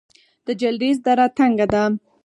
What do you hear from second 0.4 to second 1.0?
د جلریز